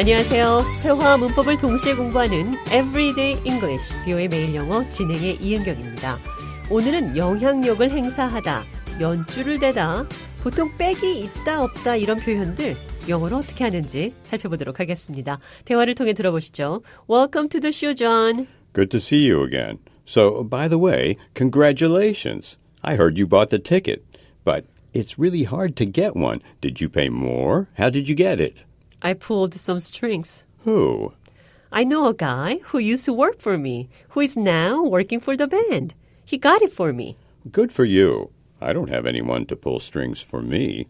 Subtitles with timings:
[0.00, 0.62] 안녕하세요.
[0.82, 6.18] 회화와 문법을 동시에 공부하는 Everyday English, 비오의 매일 영어 진행의 이은경입니다.
[6.70, 8.64] 오늘은 영향력을 행사하다,
[8.98, 10.06] 연줄을 대다,
[10.42, 12.76] 보통 빽이 있다 없다 이런 표현들
[13.10, 15.38] 영어로 어떻게 하는지 살펴보도록 하겠습니다.
[15.66, 16.80] 대화를 통해 들어보시죠.
[17.06, 18.46] Welcome to the show, John.
[18.72, 19.80] Good to see you again.
[20.06, 22.56] So, by the way, congratulations.
[22.80, 24.00] I heard you bought the ticket,
[24.46, 24.64] but
[24.94, 26.40] it's really hard to get one.
[26.62, 27.68] Did you pay more?
[27.76, 28.56] How did you get it?
[29.02, 30.44] I pulled some strings.
[30.64, 31.12] Who?
[31.72, 35.36] I know a guy who used to work for me, who is now working for
[35.36, 35.94] the band.
[36.24, 37.16] He got it for me.
[37.50, 38.30] Good for you.
[38.60, 40.86] I don't have anyone to pull strings for me.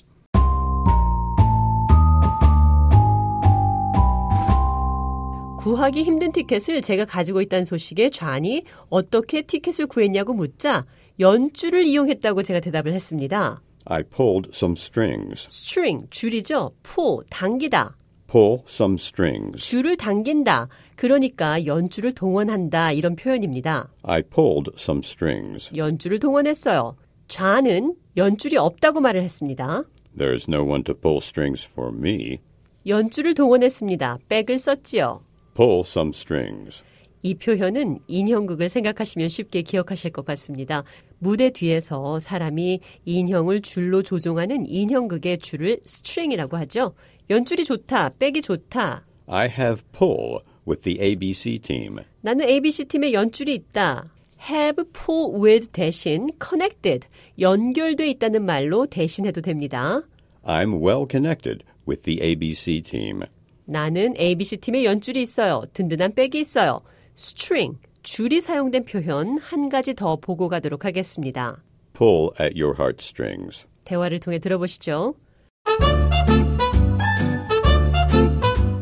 [5.59, 10.87] 구하기 힘든 티켓을 제가 가지고 있다는 소식에 좌니 어떻게 티켓을 구했냐고 묻자
[11.21, 13.61] 연줄을 이용했다고 제가 대답을 했습니다.
[13.85, 15.47] I pulled some strings.
[15.51, 16.73] string, 줄이죠.
[16.83, 17.95] pull, 당기다.
[18.31, 19.59] Pull some strings.
[19.59, 20.69] 줄을 당긴다.
[20.95, 22.93] 그러니까 연줄을 동원한다.
[22.93, 23.91] 이런 표현입니다.
[24.03, 25.73] I pulled some strings.
[25.77, 26.97] 연줄을 동원했어요.
[27.27, 29.83] 좌는 연줄이 없다고 말을 했습니다.
[30.17, 32.39] There's no one to pull strings for me.
[32.87, 34.19] 연줄을 동원했습니다.
[34.29, 35.23] 백을 썼지요.
[35.55, 36.83] Pull some strings.
[37.23, 40.85] 이 표현은 인형극을 생각하시면 쉽게 기억하실 것 같습니다.
[41.19, 46.95] 무대 뒤에서 사람이 인형을 줄로 조종하는 인형극의 줄을 string이라고 하죠.
[47.29, 49.05] 연줄이 좋다, 백이 좋다.
[49.27, 51.97] I have pull with the ABC team.
[52.23, 54.11] 나는 ABC팀에 연줄이 있다.
[54.51, 57.07] have pull with 대신 connected,
[57.39, 60.03] 연결돼 있다는 말로 대신해도 됩니다.
[60.43, 63.21] I'm well connected with the ABC team.
[63.67, 65.63] 나는 ABC팀에 연줄이 있어요.
[65.75, 66.81] 든든한 백이 있어요.
[67.21, 71.63] String, 줄이 사용된 표현 한 가지 더 보고 가도록 하겠습니다.
[71.93, 73.67] Pull at your heartstrings.
[73.85, 75.15] 대화를 통해 들어보시죠.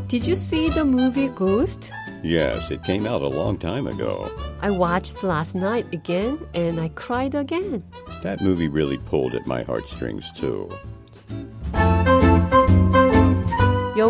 [0.08, 1.92] Did you see the movie Ghost?
[2.24, 4.30] Yes, it came out a long time ago.
[4.60, 7.82] I watched last night again and I cried again.
[8.22, 10.68] That movie really pulled at my heartstrings, too.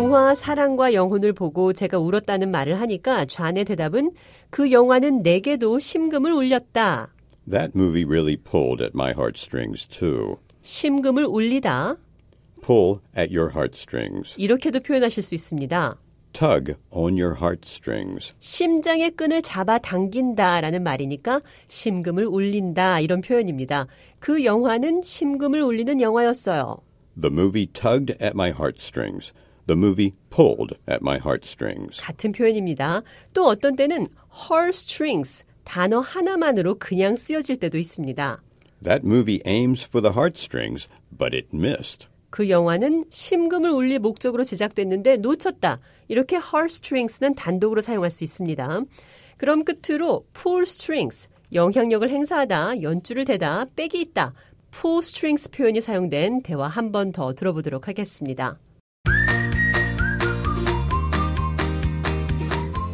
[0.09, 4.09] 영화 사랑과 영혼을 보고 제가 울었다는 말을 하니까 좌의 대답은
[4.49, 7.13] 그 영화는 내게도 심금을 울렸다.
[7.47, 10.37] That movie really pulled at my heartstrings, too.
[10.63, 11.97] 심금을 울리다.
[12.59, 14.33] Pull at your heartstrings.
[14.35, 15.99] 이렇게도 표현하실 수 있습니다.
[16.33, 18.33] Tug on your heartstrings.
[18.39, 23.85] 심장의 끈을 잡아 당긴다 라는 말이니까 심금을 울린다 이런 표현입니다.
[24.17, 26.77] 그 영화는 심금을 울리는 영화였어요.
[27.21, 29.33] The movie tugged at my heartstrings.
[29.69, 32.01] The movie pulled at my heartstrings.
[32.01, 33.03] 같은 표현입니다.
[33.35, 34.07] 또 어떤 때는
[34.49, 38.41] heartstrings 단어 하나만으로 그냥 쓰여질 때도 있습니다.
[38.83, 42.07] That movie aims for the heartstrings, but it missed.
[42.31, 45.79] 그 영화는 심금을 울릴 목적으로 제작됐는데 놓쳤다.
[46.07, 48.81] 이렇게 heartstrings는 단독으로 사용할 수 있습니다.
[49.37, 54.33] 그럼 끝으로 pull strings, 영향력을 행사하다, 연줄을 대다, 백이 있다.
[54.71, 58.57] pull strings 표현이 사용된 대화 한 번 더 들어보도록 하겠습니다.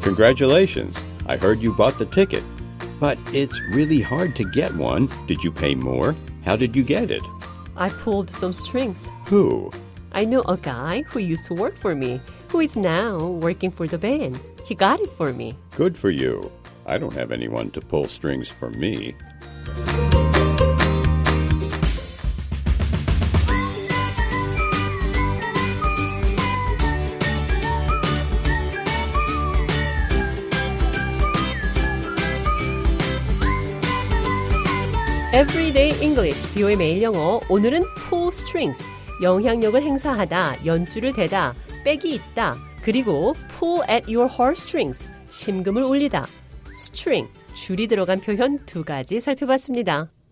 [0.06, 0.96] Congratulations.
[1.26, 2.44] I heard you bought the ticket.
[3.00, 5.10] But it's really hard to get one.
[5.26, 6.16] Did you pay more?
[6.46, 7.24] How did you get it?
[7.76, 9.10] I pulled some strings.
[9.26, 9.72] Who?
[10.12, 13.88] I know a guy who used to work for me, who is now working for
[13.88, 14.40] the band.
[14.64, 15.58] He got it for me.
[15.76, 16.52] Good for you.
[16.86, 19.16] I don't have anyone to pull strings for me.
[35.35, 37.41] Everyday English, 비오의 매일 영어.
[37.50, 38.81] 오늘은 pull strings,
[39.22, 41.53] 영향력을 행사하다, 연줄을 대다,
[41.84, 46.25] 백이 있다, 그리고 pull at your heartstrings, 심금을 울리다,
[46.74, 50.10] string, 줄이 들어간 표현 두 가지 살펴봤습니다.